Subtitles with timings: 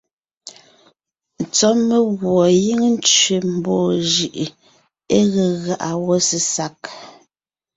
[1.57, 4.45] Sɔ́ meguɔ gíŋ tsẅe mbaa jʉʼ gie
[5.17, 5.19] é
[5.63, 6.77] gáʼa wó sesag.